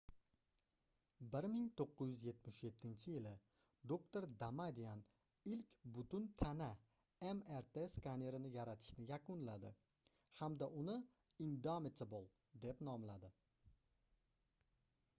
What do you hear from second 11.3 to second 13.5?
indomitable deb nomladi